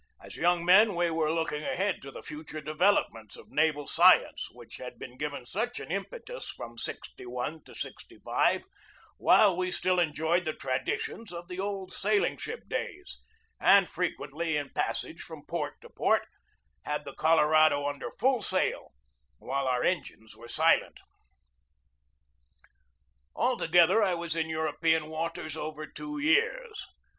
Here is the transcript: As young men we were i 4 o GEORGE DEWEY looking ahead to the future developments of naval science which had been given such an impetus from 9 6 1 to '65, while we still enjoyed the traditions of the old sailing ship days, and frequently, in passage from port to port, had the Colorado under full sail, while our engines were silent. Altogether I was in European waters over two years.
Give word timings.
As 0.19 0.35
young 0.35 0.65
men 0.65 0.95
we 0.95 1.11
were 1.11 1.27
i 1.27 1.29
4 1.29 1.29
o 1.29 1.29
GEORGE 1.29 1.29
DEWEY 1.29 1.39
looking 1.39 1.63
ahead 1.73 2.01
to 2.01 2.09
the 2.11 2.23
future 2.23 2.59
developments 2.59 3.35
of 3.37 3.51
naval 3.51 3.85
science 3.85 4.49
which 4.49 4.77
had 4.77 4.97
been 4.97 5.15
given 5.15 5.45
such 5.45 5.79
an 5.79 5.91
impetus 5.91 6.49
from 6.49 6.71
9 6.71 6.77
6 6.79 7.09
1 7.19 7.63
to 7.65 7.75
'65, 7.75 8.65
while 9.17 9.55
we 9.55 9.69
still 9.69 9.99
enjoyed 9.99 10.43
the 10.45 10.55
traditions 10.55 11.31
of 11.31 11.47
the 11.47 11.59
old 11.59 11.91
sailing 11.93 12.35
ship 12.35 12.67
days, 12.67 13.19
and 13.59 13.87
frequently, 13.87 14.57
in 14.57 14.71
passage 14.71 15.21
from 15.21 15.45
port 15.45 15.79
to 15.81 15.89
port, 15.91 16.23
had 16.83 17.05
the 17.05 17.13
Colorado 17.13 17.85
under 17.85 18.09
full 18.09 18.41
sail, 18.41 18.93
while 19.37 19.67
our 19.67 19.83
engines 19.83 20.35
were 20.35 20.47
silent. 20.47 20.99
Altogether 23.35 24.01
I 24.01 24.15
was 24.15 24.35
in 24.35 24.49
European 24.49 25.09
waters 25.09 25.55
over 25.55 25.85
two 25.85 26.17
years. 26.17 26.87